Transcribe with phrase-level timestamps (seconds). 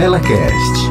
[0.00, 0.88] BelaCast,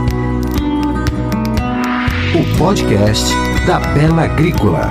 [2.35, 3.33] o podcast
[3.65, 4.87] da Bela Agrícola.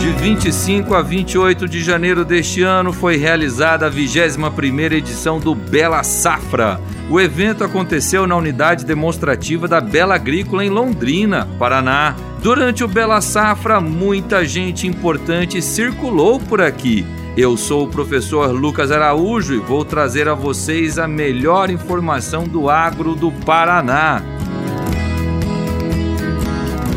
[0.00, 6.02] De 25 a 28 de janeiro deste ano foi realizada a 21ª edição do Bela
[6.02, 6.80] Safra.
[7.10, 12.16] O evento aconteceu na unidade demonstrativa da Bela Agrícola em Londrina, Paraná.
[12.42, 17.04] Durante o Bela Safra, muita gente importante circulou por aqui.
[17.36, 22.70] Eu sou o professor Lucas Araújo e vou trazer a vocês a melhor informação do
[22.70, 24.22] agro do Paraná.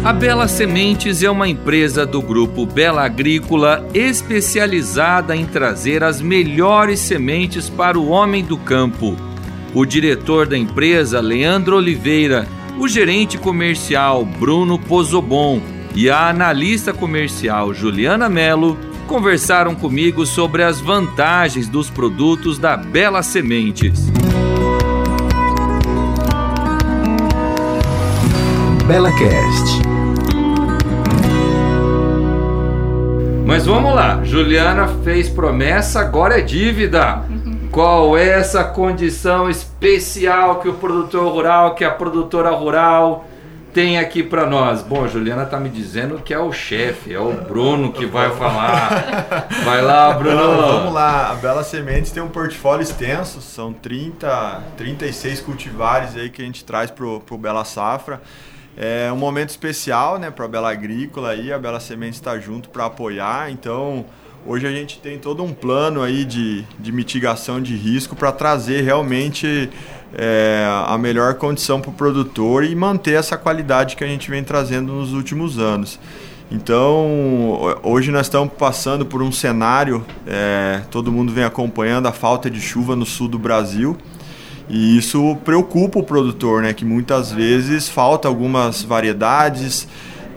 [0.03, 6.99] A Bela Sementes é uma empresa do grupo Bela Agrícola especializada em trazer as melhores
[6.99, 9.17] sementes para o homem do campo.
[9.73, 15.59] O diretor da empresa, Leandro Oliveira, o gerente comercial, Bruno Pozobon,
[15.95, 18.77] e a analista comercial, Juliana Melo,
[19.07, 24.11] conversaram comigo sobre as vantagens dos produtos da Bela Sementes.
[28.85, 29.81] BelaCast.
[33.45, 37.23] Mas vamos lá, Juliana fez promessa, agora é dívida.
[37.71, 43.25] Qual é essa condição especial que o produtor rural, que a produtora rural
[43.77, 44.81] tem aqui para nós?
[44.81, 49.47] Bom, Juliana tá me dizendo que é o chefe, é o Bruno que vai falar.
[49.63, 50.35] Vai lá, Bruno.
[50.35, 56.27] Não, vamos lá, a Bela Sementes tem um portfólio extenso, são 30, 36 cultivares aí
[56.27, 58.19] que a gente traz pro, pro Bela Safra.
[58.75, 62.69] É um momento especial, né, para a Bela Agrícola aí, a Bela Sementes está junto
[62.69, 64.07] para apoiar, então
[64.47, 68.81] hoje a gente tem todo um plano aí de, de mitigação de risco para trazer
[68.81, 69.69] realmente
[70.13, 74.43] é, a melhor condição para o produtor e manter essa qualidade que a gente vem
[74.43, 75.99] trazendo nos últimos anos.
[76.49, 82.49] Então, hoje nós estamos passando por um cenário, é, todo mundo vem acompanhando a falta
[82.49, 83.97] de chuva no sul do Brasil.
[84.69, 86.73] E isso preocupa o produtor, né?
[86.73, 89.87] Que muitas vezes falta algumas variedades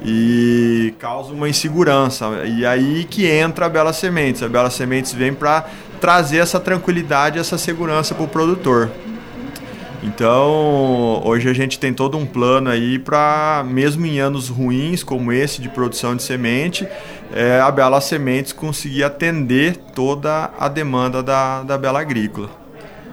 [0.04, 2.26] e causa uma insegurança.
[2.46, 4.42] E aí que entra a Bela Sementes.
[4.42, 5.66] A Bela Sementes vem para
[6.00, 8.90] trazer essa tranquilidade, essa segurança para o produtor.
[10.02, 15.30] Então, hoje a gente tem todo um plano aí para, mesmo em anos ruins como
[15.30, 16.88] esse de produção de semente,
[17.34, 22.48] é, a Bela Sementes conseguir atender toda a demanda da, da Bela Agrícola.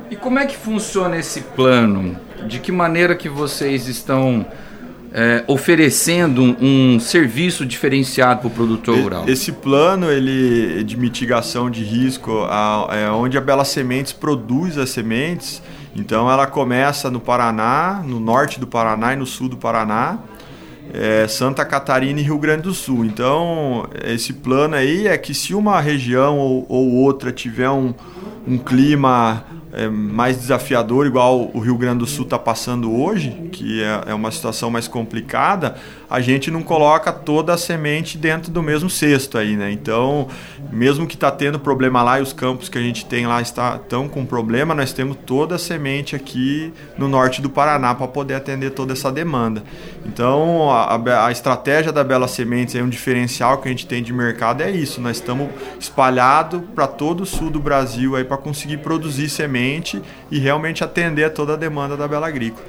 [0.09, 2.17] E como é que funciona esse plano?
[2.47, 4.45] De que maneira que vocês estão
[5.13, 9.23] é, oferecendo um, um, serviço diferenciado para o produtor rural?
[9.27, 14.89] Esse plano ele de mitigação de risco, a, é onde a Bela Sementes produz as
[14.89, 15.61] sementes.
[15.95, 20.19] Então ela começa no Paraná, no norte do Paraná e no sul do Paraná.
[20.93, 23.03] É, Santa Catarina e Rio Grande do Sul.
[23.03, 27.93] Então, esse plano aí é que se uma região ou, ou outra tiver um,
[28.47, 33.83] um clima é, mais desafiador, igual o Rio Grande do Sul está passando hoje, que
[33.83, 35.75] é, é, uma situação mais complicada,
[36.09, 39.71] a gente não coloca toda a semente dentro do mesmo cesto aí, né?
[39.71, 40.29] Então,
[40.71, 44.07] mesmo que está tendo problema lá e os campos que a gente tem lá estão
[44.07, 48.71] com problema, nós temos toda a semente aqui no norte do Paraná para poder atender
[48.71, 49.63] toda essa demanda.
[50.05, 54.13] Então, a, a estratégia da Bela Sementes é um diferencial que a gente tem de
[54.13, 55.01] mercado é isso.
[55.01, 55.49] Nós estamos
[55.79, 59.29] espalhados para todo o sul do Brasil aí para conseguir produzir
[60.31, 62.65] e realmente atender a toda a demanda da Bela Agrícola.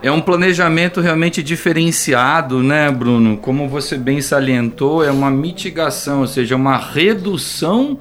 [0.00, 3.36] É um planejamento realmente diferenciado, né, Bruno?
[3.36, 7.98] Como você bem salientou, é uma mitigação, ou seja, uma redução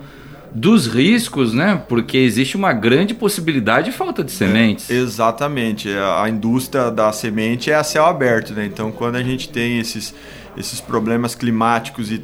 [0.54, 1.82] dos riscos, né?
[1.90, 4.90] Porque existe uma grande possibilidade de falta de sementes.
[4.90, 5.90] É, exatamente.
[5.90, 8.66] A indústria da semente é a céu aberto, né?
[8.66, 10.14] Então, quando a gente tem esses,
[10.58, 12.22] esses problemas climáticos e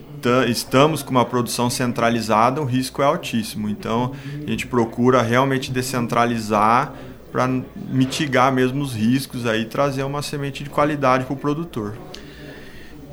[0.48, 3.70] estamos com uma produção centralizada, o risco é altíssimo.
[3.70, 4.14] Então,
[4.46, 6.94] a gente procura realmente descentralizar
[7.32, 7.50] para
[7.90, 11.98] mitigar mesmo os riscos aí trazer uma semente de qualidade para o produtor.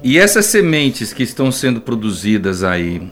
[0.03, 3.10] E essas sementes que estão sendo produzidas aí,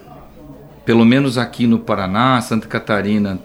[0.85, 3.39] pelo menos aqui no Paraná, Santa Catarina,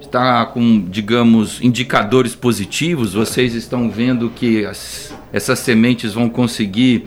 [0.00, 3.14] está com, digamos, indicadores positivos?
[3.14, 7.06] Vocês estão vendo que as, essas sementes vão conseguir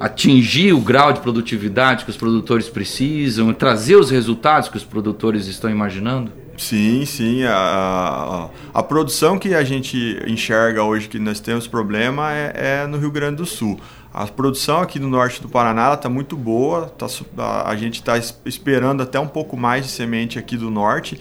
[0.00, 5.46] atingir o grau de produtividade que os produtores precisam, trazer os resultados que os produtores
[5.46, 6.32] estão imaginando?
[6.56, 7.44] Sim, sim.
[7.44, 12.86] A, a, a, produção que a gente enxerga hoje que nós temos problema é, é
[12.86, 13.78] no Rio Grande do Sul.
[14.12, 17.06] A produção aqui no norte do Paraná está muito boa, tá,
[17.38, 21.18] a, a gente está esperando até um pouco mais de semente aqui do norte.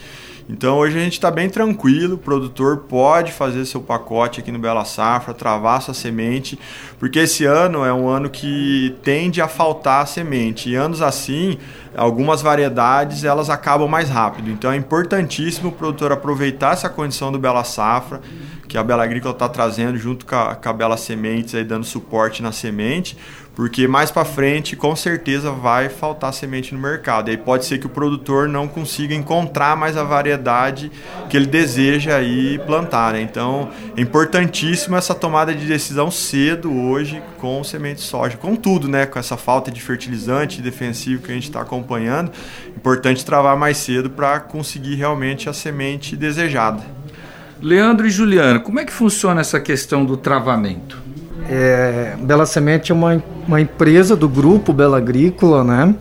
[0.51, 4.57] Então hoje a gente está bem tranquilo, o produtor pode fazer seu pacote aqui no
[4.57, 6.57] Bela Safra, travar sua semente,
[6.97, 10.71] porque esse ano é um ano que tende a faltar semente.
[10.71, 11.59] E anos assim,
[11.95, 14.49] algumas variedades elas acabam mais rápido.
[14.49, 18.19] Então é importantíssimo o produtor aproveitar essa condição do Bela Safra,
[18.67, 21.85] que a Bela Agrícola está trazendo junto com a, com a Bela Sementes, aí dando
[21.85, 23.15] suporte na semente,
[23.59, 27.27] porque mais para frente com certeza vai faltar semente no mercado.
[27.27, 30.89] E aí pode ser que o produtor não consiga encontrar mais a variedade
[31.29, 33.11] que ele deseja aí plantar.
[33.11, 33.21] Né?
[33.21, 38.87] Então é importantíssimo essa tomada de decisão cedo hoje com semente de soja, com tudo,
[38.87, 39.05] né?
[39.05, 42.31] Com essa falta de fertilizante defensivo que a gente está acompanhando,
[42.77, 46.81] importante travar mais cedo para conseguir realmente a semente desejada.
[47.61, 51.08] Leandro e Juliana, como é que funciona essa questão do travamento?
[51.51, 55.95] É, Bela Semente é uma, uma empresa do grupo Bela Agrícola, né?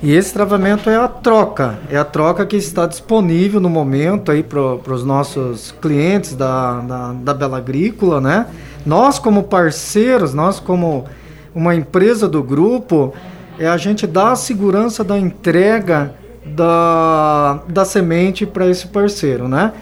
[0.00, 4.42] E esse travamento é a troca, é a troca que está disponível no momento aí
[4.42, 4.60] para
[4.94, 8.46] os nossos clientes da, da, da Bela Agrícola, né?
[8.86, 11.06] Nós como parceiros, nós como
[11.52, 13.12] uma empresa do grupo,
[13.58, 16.14] é a gente dar a segurança da entrega
[16.44, 19.72] da, da semente para esse parceiro, né?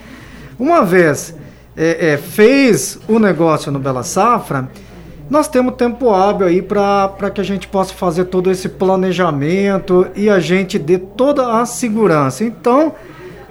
[0.57, 1.35] Uma vez
[1.77, 4.69] é, é, fez o negócio no Bela Safra,
[5.29, 10.29] nós temos tempo hábil aí para que a gente possa fazer todo esse planejamento e
[10.29, 12.43] a gente dê toda a segurança.
[12.43, 12.93] Então,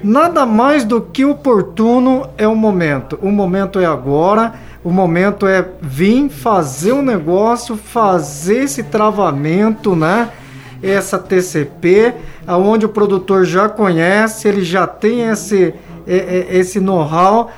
[0.03, 3.19] nada mais do que oportuno é o momento.
[3.23, 4.55] O momento é agora,
[4.85, 10.29] o momento é vir fazer um negócio, fazer esse travamento, né?
[10.83, 12.13] Essa TCP,
[12.47, 15.73] aonde o produtor já conhece, ele já tem esse,
[16.07, 17.51] esse know-how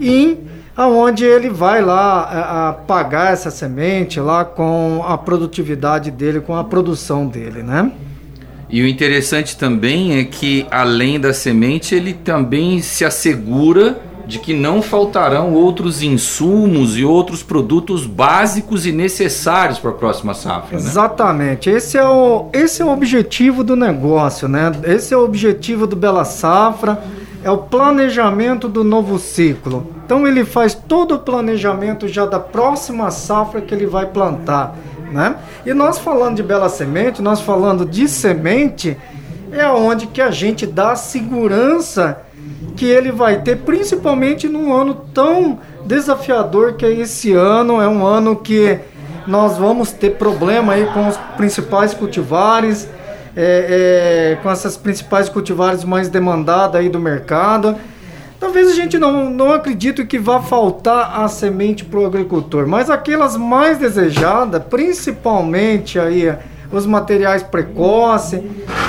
[0.00, 0.38] e
[0.76, 6.56] aonde ele vai lá a, a pagar essa semente lá com a produtividade dele, com
[6.56, 7.92] a produção dele, né?
[8.68, 14.54] E o interessante também é que além da semente, ele também se assegura de que
[14.54, 20.78] não faltarão outros insumos e outros produtos básicos e necessários para a próxima safra.
[20.78, 20.84] Né?
[20.84, 21.68] Exatamente.
[21.68, 24.72] Esse é, o, esse é o objetivo do negócio, né?
[24.84, 27.02] Esse é o objetivo do Bela Safra
[27.44, 29.86] é o planejamento do novo ciclo.
[30.12, 34.76] Então ele faz todo o planejamento já da próxima safra que ele vai plantar,
[35.10, 35.36] né?
[35.64, 38.94] E nós falando de bela semente, nós falando de semente,
[39.50, 42.20] é onde que a gente dá segurança
[42.76, 48.04] que ele vai ter, principalmente num ano tão desafiador que é esse ano, é um
[48.04, 48.78] ano que
[49.26, 52.86] nós vamos ter problema aí com os principais cultivares,
[53.34, 57.78] é, é, com essas principais cultivares mais demandadas aí do mercado.
[58.42, 62.90] Talvez a gente não, não acredite que vá faltar a semente para o agricultor, mas
[62.90, 66.36] aquelas mais desejadas, principalmente aí
[66.72, 68.42] os materiais precoces,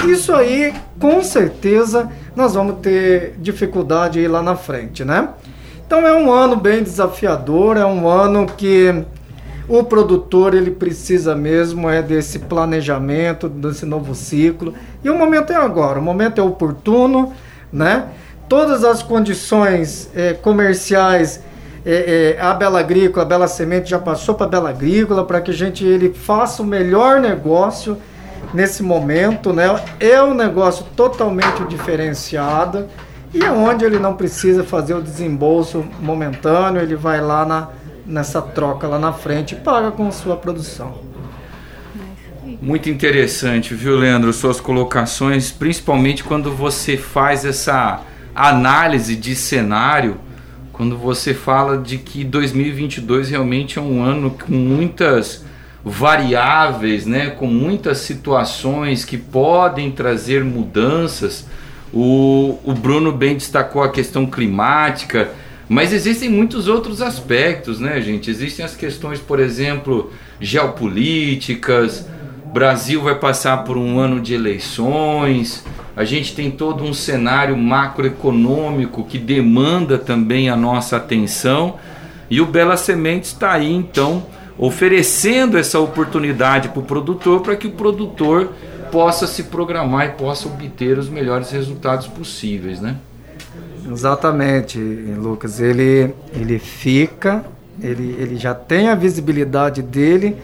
[0.08, 5.30] isso aí com certeza nós vamos ter dificuldade aí lá na frente, né?
[5.86, 9.04] Então é um ano bem desafiador, é um ano que
[9.70, 14.74] o produtor ele precisa mesmo é desse planejamento, desse novo ciclo.
[15.04, 17.32] E o momento é agora, o momento é oportuno,
[17.72, 18.08] né?
[18.48, 21.42] Todas as condições é, comerciais,
[21.86, 25.42] é, é, a Bela Agrícola, a Bela Semente já passou para a Bela Agrícola para
[25.42, 27.98] que a gente ele faça o melhor negócio
[28.54, 29.66] nesse momento, né?
[30.00, 32.88] É um negócio totalmente diferenciado
[33.34, 37.70] e é onde ele não precisa fazer o desembolso momentâneo, ele vai lá na
[38.06, 40.94] nessa troca lá na frente e paga com sua produção.
[42.62, 48.02] Muito interessante, viu, Leandro, suas colocações, principalmente quando você faz essa
[48.36, 50.18] análise de cenário,
[50.72, 55.46] quando você fala de que 2022 realmente é um ano com muitas
[55.86, 61.46] variáveis, né, com muitas situações que podem trazer mudanças.
[61.94, 65.30] O, o Bruno bem destacou a questão climática,
[65.70, 68.30] mas existem muitos outros aspectos, né, gente?
[68.30, 72.08] Existem as questões, por exemplo, geopolíticas.
[72.54, 75.64] Brasil vai passar por um ano de eleições.
[75.96, 81.76] A gente tem todo um cenário macroeconômico que demanda também a nossa atenção.
[82.30, 84.26] E o Bela Sementes está aí, então,
[84.58, 88.50] oferecendo essa oportunidade para o produtor para que o produtor
[88.92, 92.96] possa se programar e possa obter os melhores resultados possíveis, né?
[93.92, 95.60] Exatamente, Lucas.
[95.60, 97.44] Ele, ele fica,
[97.82, 100.38] ele, ele já tem a visibilidade dele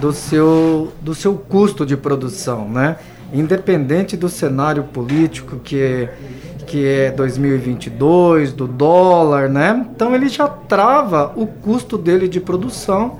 [0.00, 2.96] do seu, do seu custo de produção, né?
[3.32, 6.14] Independente do cenário político que é,
[6.66, 9.86] que é 2022, do dólar, né?
[9.94, 13.18] Então ele já trava o custo dele de produção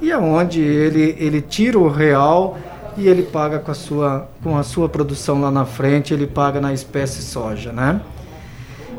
[0.00, 2.56] e é onde ele, ele tira o real
[2.96, 6.60] e ele paga com a sua, com a sua produção lá na frente, ele paga
[6.60, 8.00] na espécie soja, né?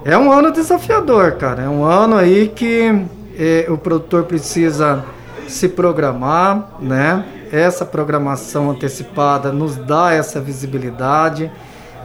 [0.04, 1.64] é um ano desafiador, cara.
[1.64, 3.06] É um ano aí que
[3.38, 5.04] é, o produtor precisa
[5.48, 7.26] se programar, né?
[7.52, 11.52] Essa programação antecipada nos dá essa visibilidade.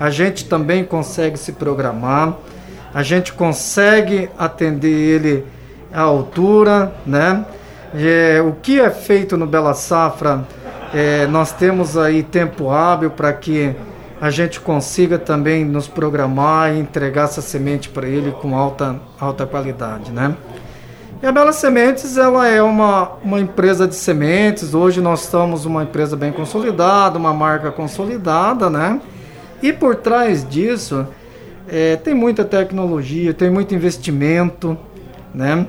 [0.01, 2.35] A gente também consegue se programar.
[2.93, 5.45] A gente consegue atender ele
[5.93, 7.45] à altura, né?
[7.95, 10.45] É, o que é feito no Bela Safra,
[10.93, 13.75] é, nós temos aí tempo hábil para que
[14.21, 19.45] a gente consiga também nos programar e entregar essa semente para ele com alta, alta
[19.45, 20.35] qualidade, né?
[21.23, 25.83] E a Bela Sementes, ela é uma, uma empresa de sementes, hoje nós somos uma
[25.83, 29.01] empresa bem consolidada, uma marca consolidada, né?
[29.63, 31.07] E por trás disso,
[31.67, 34.77] é, tem muita tecnologia, tem muito investimento,
[35.35, 35.67] né?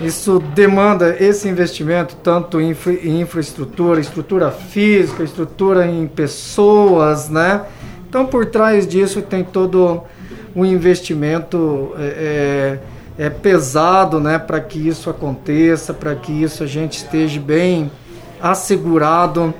[0.00, 2.74] Isso demanda esse investimento tanto em
[3.20, 7.62] infraestrutura, estrutura física, estrutura em pessoas, né?
[8.08, 10.02] Então, por trás disso tem todo
[10.54, 14.38] um investimento é, é, é pesado, né?
[14.38, 17.90] Para que isso aconteça, para que isso a gente esteja bem
[18.40, 19.54] assegurado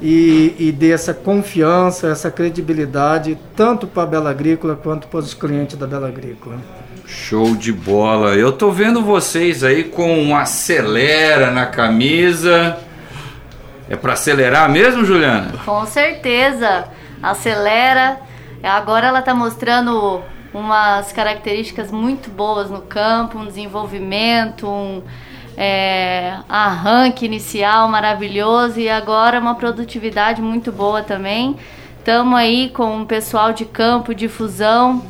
[0.00, 5.32] e, e dê essa confiança, essa credibilidade tanto para a Bela Agrícola quanto para os
[5.32, 6.58] clientes da Bela Agrícola.
[7.06, 8.34] Show de bola.
[8.34, 12.78] Eu tô vendo vocês aí com um acelera na camisa.
[13.88, 15.52] É para acelerar mesmo, Juliana?
[15.64, 16.84] Com certeza.
[17.22, 18.18] Acelera.
[18.62, 20.22] Agora ela tá mostrando
[20.54, 25.02] umas características muito boas no campo, um desenvolvimento, um
[25.56, 31.56] é, arranque inicial maravilhoso e agora uma produtividade muito boa também.
[31.98, 35.02] Estamos aí com o pessoal de campo, de fusão,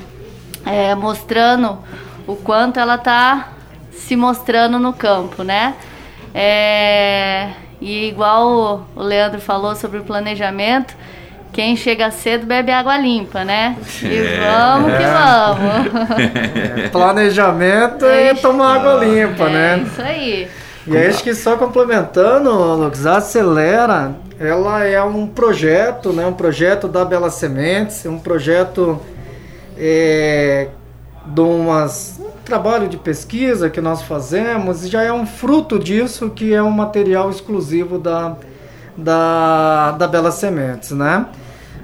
[0.65, 1.79] é, mostrando
[2.27, 3.53] o quanto ela está
[3.91, 5.75] se mostrando no campo, né?
[6.35, 10.97] É, e igual o Leandro falou sobre o planejamento,
[11.55, 13.77] quem chega cedo bebe água limpa, né?
[14.03, 14.41] E é.
[14.41, 16.91] vamos que vamos.
[16.91, 19.85] planejamento e tomar água limpa, é, né?
[19.87, 20.49] Isso aí.
[20.87, 26.27] E acho que só complementando, Lux, a Acelera, ela é um projeto, né?
[26.27, 29.01] Um projeto da Bela Sementes, um projeto
[29.79, 30.69] é,
[31.25, 36.29] de umas, um trabalho de pesquisa que nós fazemos, e já é um fruto disso
[36.31, 38.37] que é um material exclusivo da,
[38.97, 41.27] da, da Bela Sementes, né?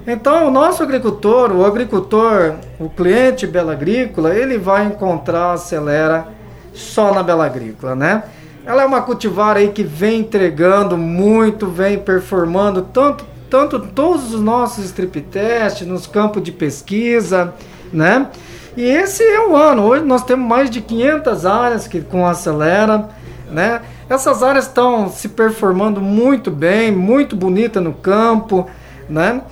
[0.07, 6.26] Então, o nosso agricultor, o agricultor, o cliente Bela Agrícola, ele vai encontrar a Acelera
[6.73, 8.23] só na Bela Agrícola, né?
[8.64, 14.40] Ela é uma cultivar aí que vem entregando muito, vem performando tanto, tanto todos os
[14.40, 17.52] nossos strip tests nos campos de pesquisa,
[17.92, 18.28] né?
[18.76, 19.83] E esse é o ano.
[19.83, 23.09] Hoje nós temos mais de 500 áreas que com acelera,
[23.50, 23.83] né?
[24.09, 28.69] Essas áreas estão se performando muito bem, muito bonita no campo,
[29.09, 29.42] né?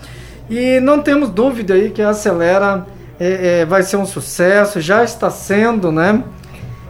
[0.48, 2.86] E não temos dúvida aí que a acelera
[3.20, 6.22] é, é, vai ser um sucesso, já está sendo, né?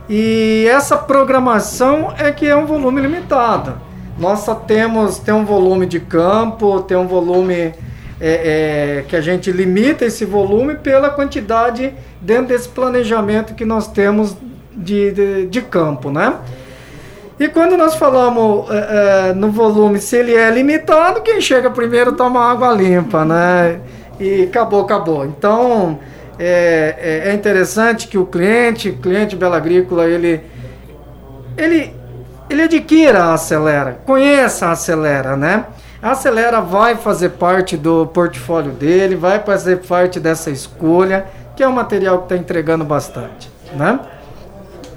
[0.08, 3.74] E essa programação é que é um volume limitado.
[4.18, 7.72] Nós só temos tem um volume de campo, tem um volume
[8.20, 13.88] é, é, que a gente limita esse volume pela quantidade dentro desse planejamento que nós
[13.88, 14.36] temos
[14.72, 16.36] de, de, de campo, né?
[17.38, 22.50] E quando nós falamos é, no volume, se ele é limitado, quem chega primeiro toma
[22.50, 23.80] água limpa, né?
[24.18, 25.24] E acabou, acabou.
[25.24, 26.00] Então,
[26.36, 30.40] é, é, é interessante que o cliente, cliente Bela Agrícola, ele,
[31.56, 31.94] ele,
[32.50, 35.66] ele adquira a Acelera, conheça a Acelera, né?
[36.02, 41.68] A Acelera vai fazer parte do portfólio dele, vai fazer parte dessa escolha, que é
[41.68, 44.00] um material que está entregando bastante, né?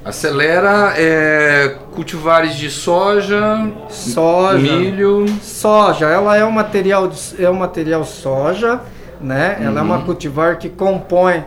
[0.04, 6.08] Acelera é, cultivares de soja, soja, milho, soja.
[6.08, 8.82] Ela é um material é um material soja,
[9.20, 9.58] né?
[9.60, 9.68] Uhum.
[9.68, 10.06] Ela é uma uhum.
[10.06, 11.46] cultivar que compõe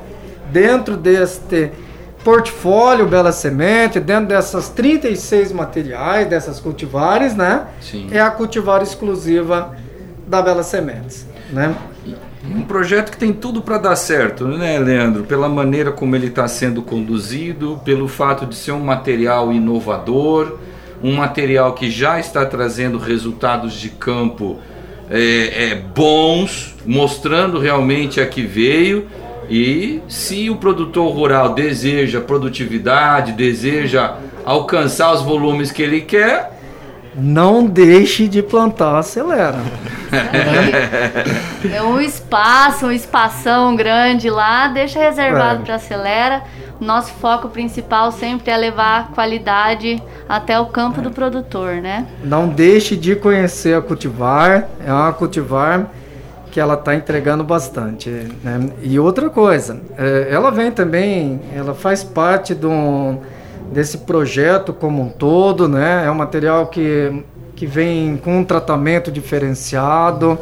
[0.52, 1.72] dentro deste
[2.22, 7.66] portfólio Bela Semente, dentro dessas 36 materiais, dessas cultivares, né?
[7.80, 8.08] Sim.
[8.12, 9.76] É a cultivar exclusiva
[10.26, 11.74] da Bela Sementes, né?
[12.50, 15.24] Um projeto que tem tudo para dar certo, né, Leandro?
[15.24, 20.58] Pela maneira como ele está sendo conduzido, pelo fato de ser um material inovador,
[21.02, 24.58] um material que já está trazendo resultados de campo
[25.10, 29.06] é, é, bons, mostrando realmente a que veio.
[29.48, 36.53] E se o produtor rural deseja produtividade, deseja alcançar os volumes que ele quer,
[37.16, 39.58] não deixe de plantar acelera.
[41.72, 45.64] É um espaço, um espação grande lá, deixa reservado é.
[45.64, 46.42] para acelera.
[46.80, 51.02] Nosso foco principal sempre é levar qualidade até o campo é.
[51.02, 52.06] do produtor, né?
[52.22, 55.86] Não deixe de conhecer a cultivar, é uma cultivar
[56.50, 58.08] que ela está entregando bastante.
[58.08, 58.70] Né?
[58.80, 63.18] E outra coisa, é, ela vem também, ela faz parte do,
[63.72, 66.04] desse projeto como um todo, né?
[66.06, 67.24] É um material que,
[67.56, 70.38] que vem com um tratamento diferenciado,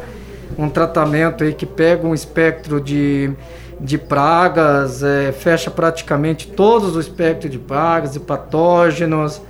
[0.57, 3.31] um tratamento aí que pega um espectro de,
[3.79, 9.41] de pragas, é, fecha praticamente todos os espectros de pragas e patógenos.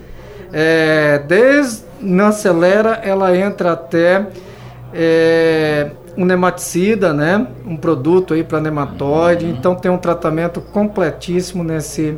[0.51, 4.27] É, desde na acelera ela entra até
[4.93, 7.47] é, um nematicida, né?
[7.65, 9.47] Um produto aí para nematóide.
[9.47, 12.17] Então tem um tratamento completíssimo nesse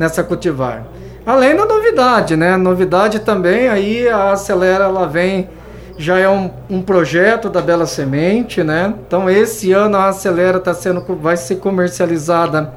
[0.00, 0.86] nessa cultivar.
[1.26, 2.56] Além da novidade, né?
[2.56, 5.50] Novidade também aí a Acelera ela vem
[5.98, 8.94] já é um, um projeto da Bela Semente, né?
[9.06, 12.72] Então esse ano a Acelera tá sendo vai ser comercializada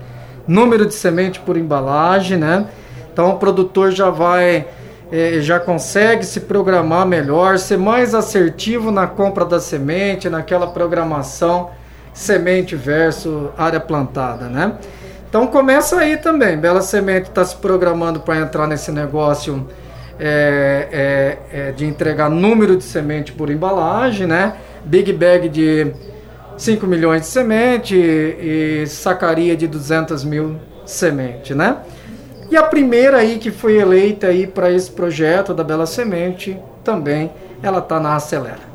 [0.46, 2.66] número de semente por embalagem, né?
[3.14, 4.68] Então o produtor já vai
[5.10, 11.70] é, já consegue se programar melhor, ser mais assertivo na compra da semente, naquela programação
[12.14, 14.74] semente versus área plantada, né?
[15.34, 16.56] Então começa aí também.
[16.56, 19.68] Bela Semente está se programando para entrar nesse negócio
[20.20, 24.54] é, é, é, de entregar número de semente por embalagem, né?
[24.86, 25.92] Big Bag de
[26.56, 31.78] 5 milhões de semente e sacaria de 200 mil semente, né?
[32.52, 37.32] E a primeira aí que foi eleita aí para esse projeto da Bela Semente também,
[37.64, 38.73] ela está na Acelera.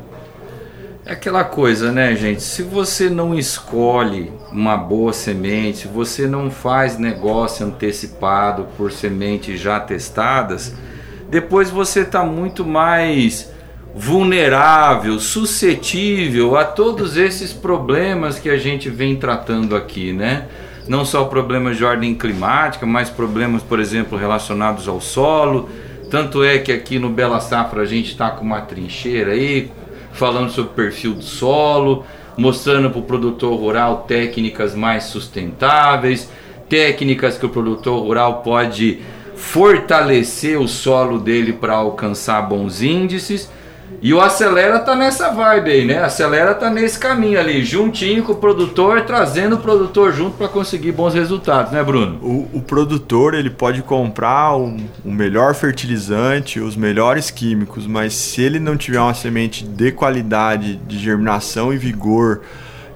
[1.09, 2.43] É aquela coisa, né, gente?
[2.43, 9.59] Se você não escolhe uma boa semente, se você não faz negócio antecipado por sementes
[9.59, 10.75] já testadas,
[11.31, 13.51] depois você está muito mais
[13.95, 20.47] vulnerável, suscetível a todos esses problemas que a gente vem tratando aqui, né?
[20.87, 25.71] não só problemas de ordem climática, mas problemas, por exemplo, relacionados ao solo.
[26.11, 29.71] Tanto é que aqui no Bela Safra a gente está com uma trincheira aí,
[30.19, 32.05] falando sobre o perfil do solo,
[32.37, 36.29] mostrando para o produtor rural técnicas mais sustentáveis,
[36.69, 39.01] técnicas que o produtor rural pode
[39.37, 43.49] fortalecer o solo dele para alcançar bons índices
[44.01, 46.03] e o Acelera tá nessa vibe aí, né?
[46.03, 50.93] Acelera tá nesse caminho ali, juntinho com o produtor, trazendo o produtor junto para conseguir
[50.93, 52.19] bons resultados, né, Bruno?
[52.23, 58.15] O, o produtor ele pode comprar o um, um melhor fertilizante, os melhores químicos, mas
[58.15, 62.43] se ele não tiver uma semente de qualidade, de germinação e vigor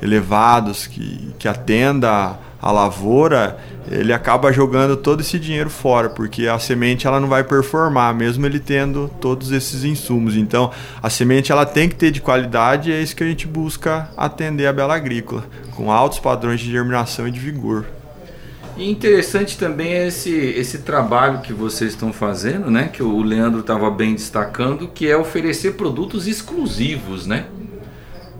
[0.01, 3.59] elevados, que, que atenda a lavoura,
[3.90, 8.46] ele acaba jogando todo esse dinheiro fora, porque a semente ela não vai performar, mesmo
[8.46, 10.37] ele tendo todos esses insumos.
[10.37, 10.70] Então,
[11.03, 14.09] a semente ela tem que ter de qualidade e é isso que a gente busca
[14.16, 15.44] atender a bela agrícola,
[15.75, 17.85] com altos padrões de germinação e de vigor.
[18.77, 22.88] E interessante também é esse, esse trabalho que vocês estão fazendo, né?
[22.90, 27.46] Que o Leandro estava bem destacando, que é oferecer produtos exclusivos, né?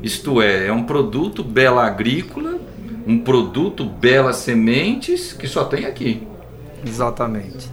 [0.03, 2.62] Isto é, é um produto bela agrícola
[3.07, 6.27] um produto belas sementes que só tem aqui.
[6.87, 7.71] Exatamente.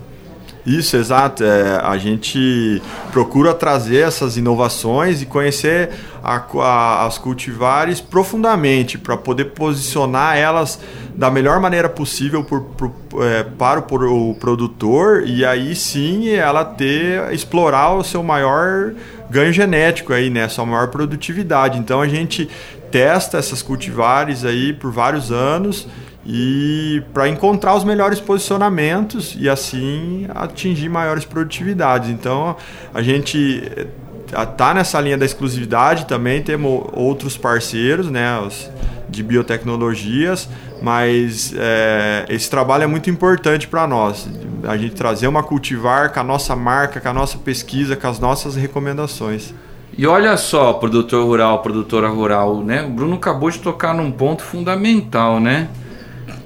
[0.65, 1.43] Isso, exato.
[1.43, 5.89] É, a gente procura trazer essas inovações e conhecer
[6.23, 10.79] a, a, as cultivares profundamente para poder posicionar elas
[11.15, 16.63] da melhor maneira possível por, por, é, para o, o, produtor e aí sim ela
[16.63, 18.93] ter explorar o seu maior
[19.29, 21.77] ganho genético aí, né, sua maior produtividade.
[21.77, 22.49] Então a gente
[22.91, 25.87] testa essas cultivares aí por vários anos
[26.25, 32.09] e para encontrar os melhores posicionamentos e assim atingir maiores produtividades.
[32.09, 32.55] Então
[32.93, 38.69] a gente eh, nessa linha da exclusividade também temos outros parceiros, né, os,
[39.09, 40.47] de biotecnologias,
[40.81, 44.27] mas é, esse trabalho é muito importante para nós.
[44.63, 48.19] A gente trazer uma cultivar com a nossa marca, com a nossa pesquisa, com as
[48.19, 49.53] nossas recomendações.
[49.99, 52.83] E olha só, produtor rural, produtora rural, né?
[52.83, 55.67] O Bruno acabou de tocar num ponto fundamental, né?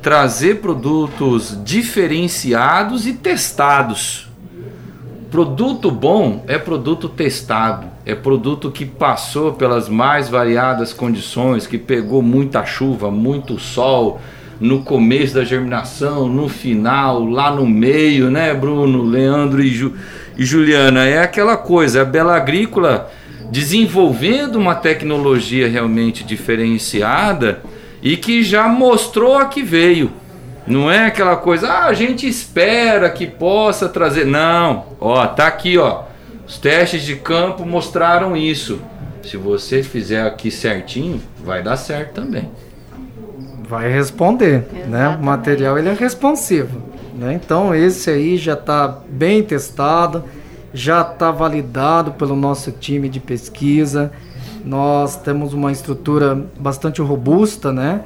[0.01, 4.27] Trazer produtos diferenciados e testados.
[5.29, 12.23] Produto bom é produto testado, é produto que passou pelas mais variadas condições, que pegou
[12.23, 14.19] muita chuva, muito sol,
[14.59, 19.93] no começo da germinação, no final, lá no meio, né, Bruno, Leandro e, Ju,
[20.35, 21.05] e Juliana?
[21.05, 23.11] É aquela coisa, a Bela Agrícola
[23.51, 27.61] desenvolvendo uma tecnologia realmente diferenciada
[28.01, 30.11] e que já mostrou a que veio.
[30.65, 34.25] Não é aquela coisa, ah, a gente espera que possa trazer.
[34.25, 36.03] Não, ó, tá aqui, ó.
[36.47, 38.79] Os testes de campo mostraram isso.
[39.23, 42.49] Se você fizer aqui certinho, vai dar certo também.
[43.67, 44.89] Vai responder, Exatamente.
[44.89, 45.17] né?
[45.19, 46.81] O material ele é responsivo,
[47.15, 47.33] né?
[47.33, 50.23] Então esse aí já está bem testado
[50.73, 54.11] já está validado pelo nosso time de pesquisa.
[54.65, 58.01] Nós temos uma estrutura bastante robusta, né?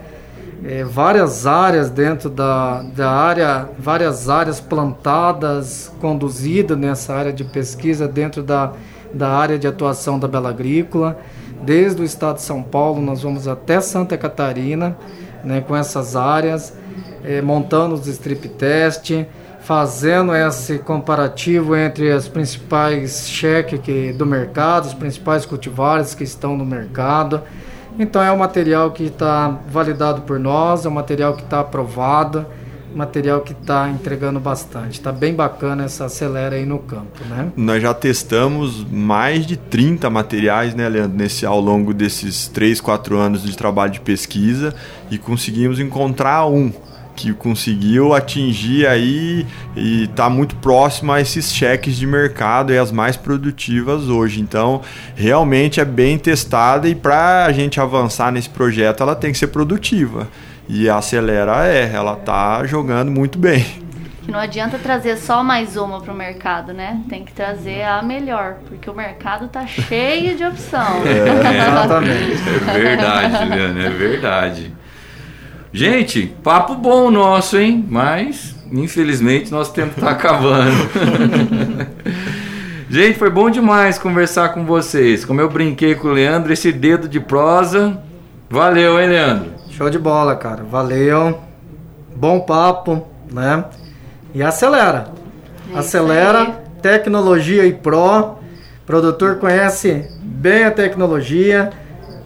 [0.65, 8.07] É, várias áreas dentro da, da área, várias áreas plantadas, conduzidas nessa área de pesquisa
[8.07, 8.73] dentro da,
[9.13, 11.19] da área de atuação da Bela Agrícola.
[11.61, 14.97] Desde o estado de São Paulo, nós vamos até Santa Catarina,
[15.43, 16.73] né, com essas áreas,
[17.23, 19.11] é, montando os strip test,
[19.67, 26.65] fazendo esse comparativo entre as principais cheques do mercado, os principais cultivares que estão no
[26.65, 27.41] mercado.
[27.99, 32.45] Então é um material que está validado por nós, é um material que está aprovado,
[32.95, 34.99] material que está entregando bastante.
[34.99, 37.51] Está bem bacana essa acelera aí no campo, né?
[37.57, 43.17] Nós já testamos mais de 30 materiais, né, Leandro, nesse, ao longo desses 3, 4
[43.17, 44.73] anos de trabalho de pesquisa
[45.11, 46.71] e conseguimos encontrar um
[47.17, 49.43] que conseguiu atingir aí
[49.75, 54.39] e está muito próximo a esses cheques de mercado e as mais produtivas hoje.
[54.39, 54.81] Então,
[55.15, 59.47] realmente é bem testada e para a gente avançar nesse projeto, ela tem que ser
[59.47, 60.27] produtiva.
[60.69, 63.65] E a Acelera é, ela está jogando muito bem.
[64.27, 67.01] Não adianta trazer só mais uma para o mercado, né?
[67.09, 71.01] Tem que trazer a melhor, porque o mercado tá cheio de opção.
[71.05, 71.29] É,
[71.65, 72.33] exatamente.
[72.67, 74.73] É verdade, Juliana, é verdade.
[75.77, 77.85] Gente, papo bom nosso, hein?
[77.87, 80.71] Mas, infelizmente, nosso tempo está acabando.
[82.89, 85.23] Gente, foi bom demais conversar com vocês.
[85.23, 88.01] Como eu brinquei com o Leandro, esse dedo de prosa.
[88.49, 89.51] Valeu, hein, Leandro?
[89.69, 90.63] Show de bola, cara.
[90.63, 91.39] Valeu.
[92.15, 93.63] Bom papo, né?
[94.33, 95.11] E acelera.
[95.71, 96.59] É acelera.
[96.81, 98.39] Tecnologia e Pro.
[98.83, 101.69] Produtor conhece bem a tecnologia.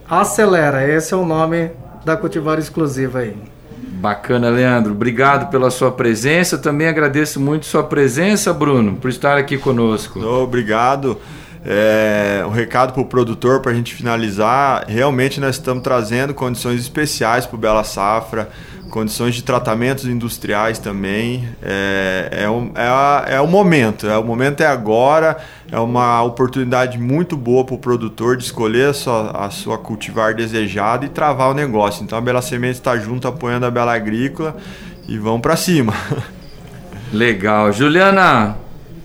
[0.10, 0.88] Acelera.
[0.88, 3.36] Esse é o nome da Cultivar Exclusiva aí.
[4.02, 4.94] Bacana, Leandro.
[4.94, 6.58] Obrigado pela sua presença.
[6.58, 10.20] Também agradeço muito sua presença, Bruno, por estar aqui conosco.
[10.20, 11.20] Obrigado.
[11.64, 14.86] É, um recado para o produtor para a gente finalizar.
[14.88, 18.50] Realmente nós estamos trazendo condições especiais para o Bela Safra
[18.91, 21.47] condições de tratamentos industriais também.
[21.63, 25.38] É, é, um, é, a, é o momento, é, o momento é agora,
[25.71, 30.36] é uma oportunidade muito boa para o produtor de escolher a sua, a sua cultivar
[30.36, 32.04] desejada e travar o negócio.
[32.04, 34.56] Então a Bela Semente está junto apoiando a Bela Agrícola
[35.08, 35.93] e vamos para cima.
[37.12, 37.71] Legal.
[37.73, 38.58] Juliana,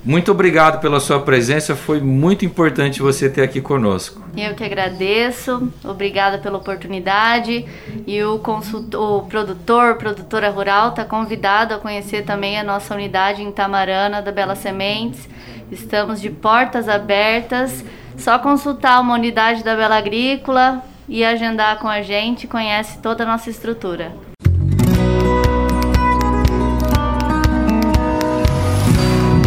[0.07, 4.23] muito obrigado pela sua presença, foi muito importante você ter aqui conosco.
[4.37, 7.67] Eu que agradeço, obrigada pela oportunidade
[8.07, 13.43] e o, consultor, o produtor, produtora rural está convidado a conhecer também a nossa unidade
[13.43, 15.29] em Tamarana da Bela Sementes.
[15.73, 17.85] Estamos de portas abertas,
[18.17, 23.27] só consultar uma unidade da Bela Agrícola e agendar com a gente, conhece toda a
[23.27, 24.13] nossa estrutura.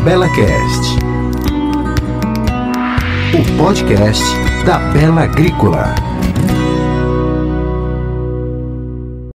[0.09, 0.97] BelaCast,
[3.31, 4.23] o podcast
[4.65, 6.08] da Bela Agrícola.